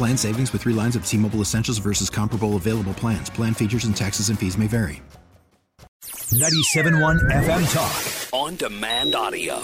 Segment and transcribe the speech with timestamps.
[0.00, 3.28] Plan savings with three lines of T Mobile Essentials versus comparable available plans.
[3.28, 5.02] Plan features and taxes and fees may vary.
[6.00, 8.32] 97.1 FM Talk.
[8.32, 9.60] On demand audio.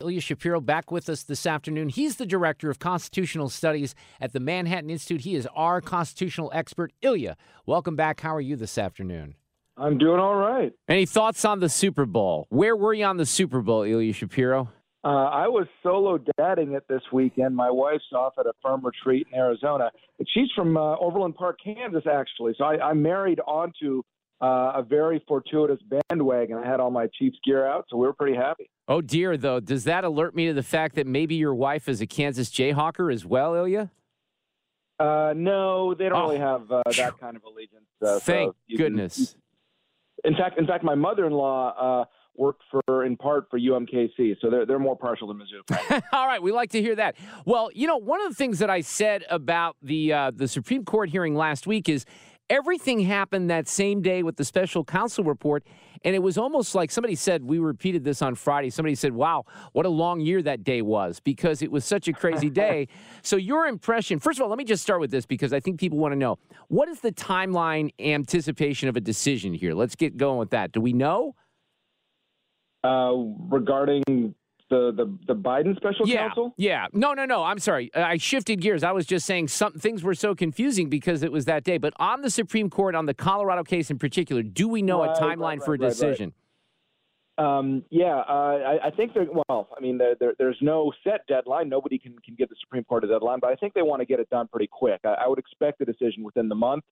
[0.00, 1.88] Ilya Shapiro back with us this afternoon.
[1.88, 5.22] He's the director of constitutional studies at the Manhattan Institute.
[5.22, 6.92] He is our constitutional expert.
[7.02, 8.20] Ilya, welcome back.
[8.20, 9.34] How are you this afternoon?
[9.76, 10.72] I'm doing all right.
[10.86, 12.46] Any thoughts on the Super Bowl?
[12.50, 14.68] Where were you on the Super Bowl, Ilya Shapiro?
[15.04, 17.56] Uh, I was solo dadding it this weekend.
[17.56, 19.90] My wife's off at a firm retreat in Arizona.
[20.16, 22.54] But she's from uh, Overland Park, Kansas, actually.
[22.56, 24.02] So I, I married onto
[24.40, 26.56] uh, a very fortuitous bandwagon.
[26.58, 28.70] I had all my Chiefs gear out, so we were pretty happy.
[28.86, 29.58] Oh, dear, though.
[29.58, 33.12] Does that alert me to the fact that maybe your wife is a Kansas Jayhawker
[33.12, 33.90] as well, Ilya?
[35.00, 36.22] Uh, no, they don't Oh.
[36.28, 37.86] really have uh, that kind of allegiance.
[38.00, 39.34] Uh, so Thank can- goodness.
[40.22, 42.04] in fact, in fact, my mother-in-law uh,
[42.36, 46.02] worked for, in part, for UMKC, so they're they're more partial to Mizzou.
[46.12, 47.16] All right, we like to hear that.
[47.44, 50.84] Well, you know, one of the things that I said about the uh, the Supreme
[50.84, 52.04] Court hearing last week is
[52.50, 55.64] everything happened that same day with the special counsel report,
[56.04, 57.44] and it was almost like somebody said.
[57.44, 58.70] We repeated this on Friday.
[58.70, 62.12] Somebody said, "Wow, what a long year that day was," because it was such a
[62.12, 62.88] crazy day.
[63.22, 65.78] so, your impression, first of all, let me just start with this because I think
[65.78, 66.38] people want to know
[66.68, 69.74] what is the timeline anticipation of a decision here.
[69.74, 70.72] Let's get going with that.
[70.72, 71.34] Do we know?
[72.84, 73.12] Uh,
[73.48, 74.02] regarding
[74.72, 76.86] the, the the Biden special yeah, counsel, Yeah.
[76.92, 77.44] No, no, no.
[77.44, 77.94] I'm sorry.
[77.94, 78.82] I shifted gears.
[78.82, 81.78] I was just saying some things were so confusing because it was that day.
[81.78, 85.16] But on the Supreme Court, on the Colorado case in particular, do we know Right,
[85.16, 86.32] a timeline right, for a decision?
[87.38, 89.26] Um, yeah, uh, I, I think that.
[89.48, 91.68] Well, I mean, there, there, there's no set deadline.
[91.68, 94.06] Nobody can can give the Supreme Court a deadline, but I think they want to
[94.06, 95.00] get it done pretty quick.
[95.04, 96.84] I, I would expect a decision within the month.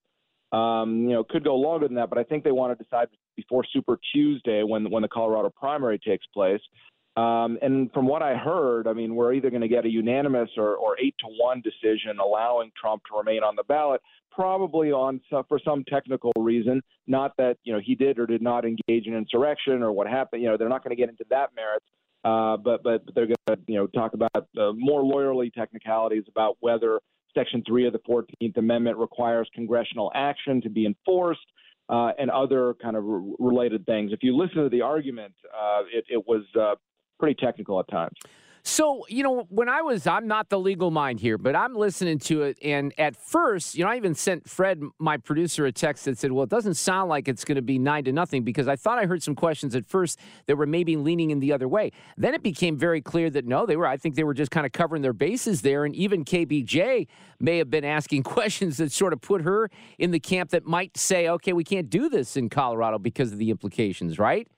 [0.52, 3.08] Um, you know, could go longer than that, but I think they want to decide
[3.36, 6.60] before Super Tuesday when when the Colorado primary takes place.
[7.16, 10.48] Um, and from what I heard, I mean, we're either going to get a unanimous
[10.56, 14.00] or, or eight to one decision allowing Trump to remain on the ballot,
[14.30, 16.80] probably on for some technical reason.
[17.06, 20.42] Not that you know he did or did not engage in insurrection or what happened.
[20.42, 21.86] You know, they're not going to get into that merits.
[22.22, 26.56] Uh, but but they're going to you know talk about uh, more lawyerly technicalities about
[26.60, 27.00] whether
[27.34, 31.40] Section three of the Fourteenth Amendment requires congressional action to be enforced.
[31.88, 34.12] Uh, and other kind of r- related things.
[34.12, 36.76] If you listen to the argument, uh, it, it was uh,
[37.18, 38.16] pretty technical at times.
[38.62, 42.18] So, you know, when I was, I'm not the legal mind here, but I'm listening
[42.20, 42.58] to it.
[42.62, 46.32] And at first, you know, I even sent Fred, my producer, a text that said,
[46.32, 48.98] well, it doesn't sound like it's going to be nine to nothing because I thought
[48.98, 51.92] I heard some questions at first that were maybe leaning in the other way.
[52.16, 54.66] Then it became very clear that no, they were, I think they were just kind
[54.66, 55.84] of covering their bases there.
[55.84, 57.06] And even KBJ
[57.38, 60.96] may have been asking questions that sort of put her in the camp that might
[60.96, 64.48] say, okay, we can't do this in Colorado because of the implications, right?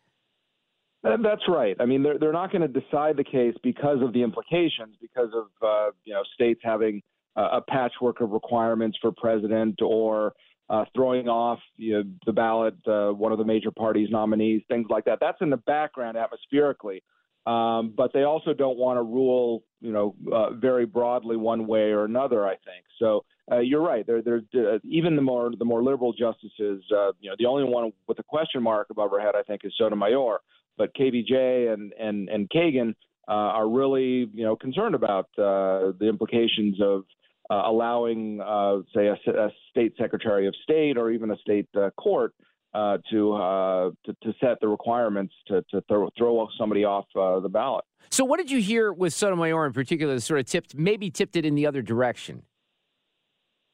[1.03, 1.77] That's right.
[1.81, 5.31] I mean, they're they're not going to decide the case because of the implications, because
[5.35, 7.03] of uh, you know states having
[7.35, 10.35] a patchwork of requirements for president or
[10.69, 14.87] uh, throwing off you know, the ballot uh, one of the major parties' nominees, things
[14.89, 15.19] like that.
[15.21, 17.03] That's in the background atmospherically,
[17.47, 21.91] um, but they also don't want to rule you know uh, very broadly one way
[21.91, 22.47] or another.
[22.47, 23.25] I think so.
[23.51, 24.07] Uh, you're right.
[24.07, 26.83] There, there, uh, even the more the more liberal justices,
[27.21, 29.75] you know, the only one with a question mark above her head, I think, is
[29.77, 30.41] Sotomayor
[30.79, 32.95] but KBJ and and and Kagan
[33.29, 37.05] uh, are really you know concerned about uh, the implications of
[37.51, 41.91] uh, allowing, uh, say, a, a state secretary of state or even a state uh,
[41.91, 42.35] court
[42.75, 47.39] uh, to, uh, to to set the requirements to to throw, throw somebody off uh,
[47.41, 47.85] the ballot.
[48.11, 51.37] So, what did you hear with Sotomayor in particular that sort of tipped, maybe tipped
[51.37, 52.43] it in the other direction?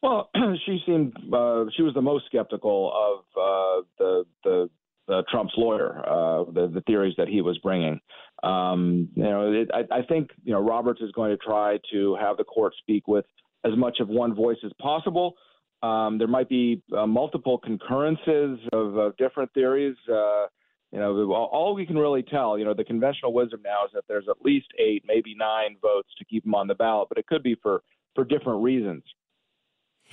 [0.02, 0.30] Well,
[0.66, 4.70] she seemed uh, she was the most skeptical of uh, the the
[5.08, 8.00] uh, Trump's lawyer, uh, the the theories that he was bringing.
[8.42, 12.16] Um, you know, it, I, I think you know Roberts is going to try to
[12.20, 13.24] have the court speak with
[13.64, 15.34] as much of one voice as possible.
[15.82, 19.96] Um, there might be uh, multiple concurrences of, of different theories.
[20.10, 20.46] Uh,
[20.92, 24.04] you know, all we can really tell, you know, the conventional wisdom now is that
[24.08, 27.26] there's at least eight, maybe nine votes to keep him on the ballot, but it
[27.26, 27.82] could be for
[28.14, 29.02] for different reasons.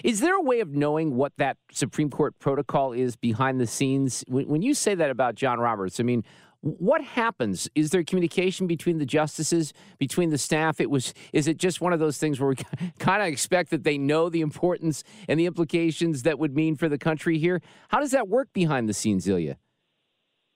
[0.03, 4.23] Is there a way of knowing what that Supreme Court protocol is behind the scenes?
[4.27, 6.23] When, when you say that about John Roberts, I mean,
[6.61, 7.69] what happens?
[7.75, 10.81] Is there communication between the justices, between the staff?
[10.81, 11.13] It was.
[11.31, 12.55] Is it just one of those things where we
[12.99, 16.89] kind of expect that they know the importance and the implications that would mean for
[16.89, 17.61] the country here?
[17.89, 19.57] How does that work behind the scenes, Ilya?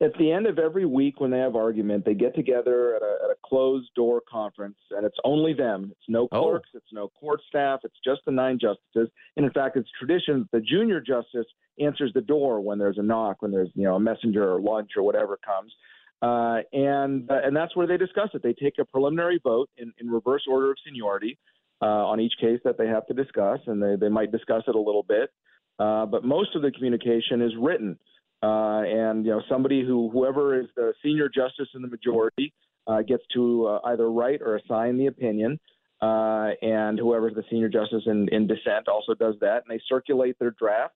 [0.01, 3.15] At the end of every week, when they have argument, they get together at a,
[3.25, 5.89] at a closed door conference, and it's only them.
[5.91, 6.41] It's no oh.
[6.41, 6.77] clerks, oh.
[6.77, 9.09] it's no court staff, it's just the nine justices.
[9.35, 11.45] And in fact, it's tradition that the junior justice
[11.81, 14.91] answers the door when there's a knock, when there's you know a messenger or lunch
[14.95, 15.73] or whatever comes.
[16.21, 18.41] Uh, and uh, and that's where they discuss it.
[18.41, 21.37] They take a preliminary vote in, in reverse order of seniority
[21.81, 24.75] uh, on each case that they have to discuss, and they, they might discuss it
[24.75, 25.29] a little bit.
[25.77, 27.97] Uh, but most of the communication is written,
[28.41, 32.53] uh, and you know somebody who whoever is the senior justice in the majority
[32.87, 35.59] uh, gets to uh, either write or assign the opinion.
[36.01, 40.51] and whoever's the senior justice in, in dissent also does that, and they circulate their
[40.51, 40.95] drafts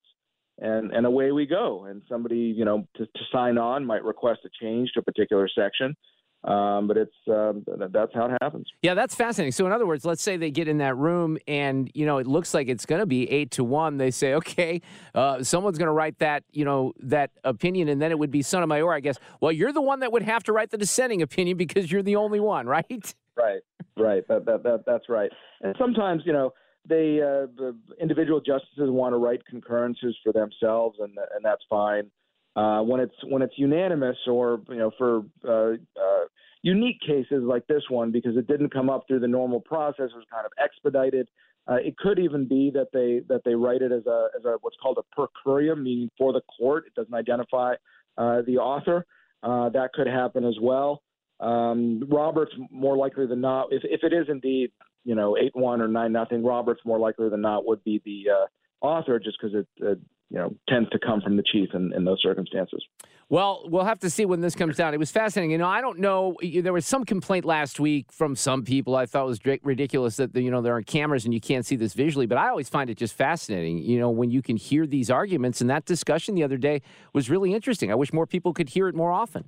[0.59, 1.85] and and away we go.
[1.85, 5.47] And somebody, you know, to, to sign on might request a change to a particular
[5.47, 5.95] section.
[6.43, 8.67] Um, but it's um, that's how it happens.
[8.81, 9.53] Yeah, that's fascinating.
[9.53, 12.27] So, in other words, let's say they get in that room, and you know it
[12.27, 13.95] looks like it's going to be eight to one.
[13.95, 14.81] They say, okay,
[15.15, 18.41] uh, someone's going to write that, you know, that opinion, and then it would be
[18.41, 19.17] Sotomayor, I guess.
[19.39, 22.17] Well, you're the one that would have to write the dissenting opinion because you're the
[22.17, 23.15] only one, right?
[23.35, 23.61] Right,
[23.97, 24.23] right.
[24.27, 25.31] That, that, that that's right.
[25.61, 26.53] And sometimes, you know,
[26.87, 32.11] they uh, the individual justices want to write concurrences for themselves, and and that's fine.
[32.55, 36.25] Uh, when it's when it's unanimous, or you know, for uh, uh,
[36.63, 40.15] unique cases like this one, because it didn't come up through the normal process, it
[40.15, 41.30] was kind of expedited.
[41.69, 44.57] Uh, it could even be that they that they write it as a as a
[44.62, 46.86] what's called a per curiam, meaning for the court.
[46.88, 47.75] It doesn't identify
[48.18, 49.06] uh, the author.
[49.44, 51.04] Uh, that could happen as well.
[51.39, 54.71] Um, Roberts, more likely than not, if if it is indeed
[55.06, 58.31] you know eight one or nine nothing, Roberts more likely than not would be the
[58.31, 59.95] uh, author, just because it uh,
[60.29, 62.83] you know tends to come from the chief in, in those circumstances.
[63.29, 64.93] Well, we'll have to see when this comes down.
[64.93, 65.51] It was fascinating.
[65.51, 66.35] You know, I don't know.
[66.41, 68.95] There was some complaint last week from some people.
[68.95, 71.93] I thought was ridiculous that you know there aren't cameras and you can't see this
[71.93, 72.25] visually.
[72.25, 73.79] But I always find it just fascinating.
[73.79, 76.81] You know, when you can hear these arguments and that discussion the other day
[77.13, 77.91] was really interesting.
[77.91, 79.45] I wish more people could hear it more often.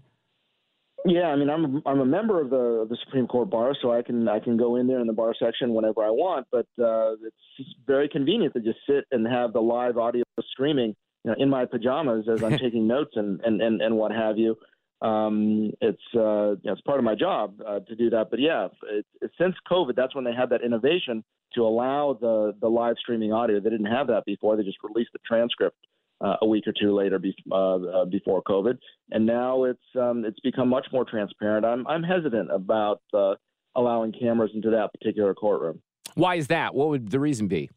[1.07, 3.91] Yeah, I mean, I'm I'm a member of the of the Supreme Court bar, so
[3.91, 6.47] I can I can go in there in the bar section whenever I want.
[6.51, 11.31] But uh, it's very convenient to just sit and have the live audio streaming, you
[11.31, 14.55] know, in my pajamas as I'm taking notes and, and and and what have you.
[15.03, 18.31] Um, it's uh, you know, it's part of my job uh, to do that.
[18.31, 21.23] But yeah, it, it, since COVID, that's when they had that innovation
[21.53, 23.59] to allow the the live streaming audio.
[23.59, 24.57] They didn't have that before.
[24.57, 25.77] They just released the transcript
[26.21, 28.77] uh, a week or two later be, uh, uh, before COVID,
[29.11, 31.65] and now it's um, it's become much more transparent.
[31.65, 33.35] I'm I'm hesitant about uh,
[33.75, 35.81] allowing cameras into that particular courtroom.
[36.15, 36.73] Why is that?
[36.73, 37.69] What would the reason be?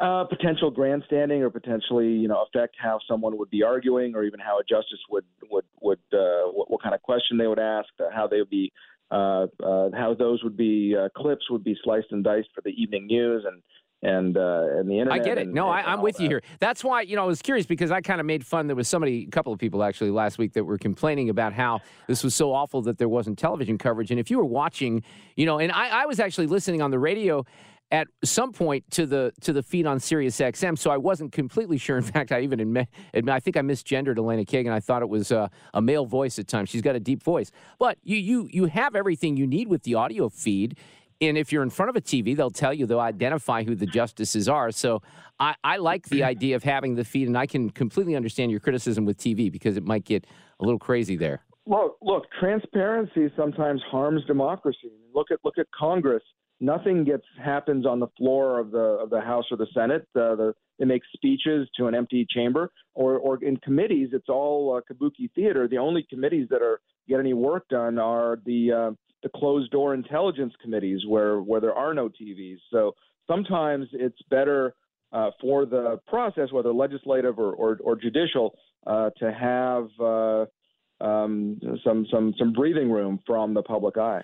[0.00, 4.40] Uh, potential grandstanding, or potentially, you know, affect how someone would be arguing, or even
[4.40, 7.88] how a justice would would would uh, what, what, kind of question they would ask,
[8.12, 8.72] how they would be,
[9.12, 13.62] how those would be clips would be sliced and diced for the evening news, and
[14.04, 15.20] and uh, and the internet.
[15.20, 15.46] I get it.
[15.46, 16.22] And, no, and I, am with that.
[16.22, 16.42] you here.
[16.60, 18.66] That's why you know I was curious because I kind of made fun.
[18.66, 21.80] There was somebody, a couple of people actually last week that were complaining about how
[22.06, 24.10] this was so awful that there wasn't television coverage.
[24.10, 25.02] And if you were watching,
[25.36, 27.44] you know, and I, I was actually listening on the radio
[27.90, 31.78] at some point to the to the feed on Sirius XM, so I wasn't completely
[31.78, 31.96] sure.
[31.98, 34.70] In fact, I even admit, I think I misgendered Elena Kagan.
[34.70, 36.68] I thought it was uh, a male voice at times.
[36.68, 39.94] She's got a deep voice, but you you you have everything you need with the
[39.94, 40.76] audio feed
[41.20, 43.86] and if you're in front of a TV, they'll tell you, they'll identify who the
[43.86, 44.70] justices are.
[44.70, 45.02] So
[45.38, 48.60] I, I, like the idea of having the feed, and I can completely understand your
[48.60, 50.26] criticism with TV because it might get
[50.60, 51.42] a little crazy there.
[51.66, 54.92] Look, look, transparency sometimes harms democracy.
[55.14, 56.22] Look at look at Congress.
[56.60, 60.06] Nothing gets happens on the floor of the of the House or the Senate.
[60.14, 64.76] Uh, the, they make speeches to an empty chamber, or or in committees, it's all
[64.76, 65.66] uh, kabuki theater.
[65.66, 68.90] The only committees that are get any work done are the uh,
[69.24, 72.58] the closed door intelligence committees where where there are no TVs.
[72.70, 72.94] So
[73.26, 74.74] sometimes it's better
[75.12, 78.54] uh, for the process, whether legislative or or, or judicial,
[78.86, 84.22] uh, to have uh, um, some some some breathing room from the public eye.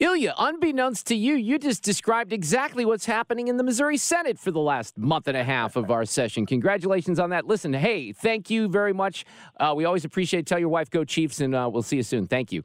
[0.00, 4.50] Ilya, unbeknownst to you, you just described exactly what's happening in the Missouri Senate for
[4.50, 6.44] the last month and a half of our session.
[6.44, 7.46] Congratulations on that.
[7.46, 9.24] Listen, hey, thank you very much.
[9.60, 10.46] Uh, we always appreciate it.
[10.46, 12.26] Tell your wife, go Chiefs, and uh, we'll see you soon.
[12.26, 12.64] Thank you.